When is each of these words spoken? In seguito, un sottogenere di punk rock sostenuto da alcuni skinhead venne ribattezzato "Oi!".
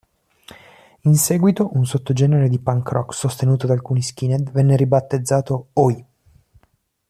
In 1.01 1.13
seguito, 1.15 1.75
un 1.75 1.85
sottogenere 1.85 2.49
di 2.49 2.57
punk 2.57 2.89
rock 2.89 3.13
sostenuto 3.13 3.67
da 3.67 3.73
alcuni 3.73 4.01
skinhead 4.01 4.49
venne 4.49 4.75
ribattezzato 4.75 5.67
"Oi!". 5.73 6.03